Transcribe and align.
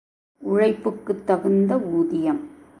உழைப்புக்குத் 0.41 1.25
தகுந்த 1.25 1.77
ஊதியம். 1.77 2.41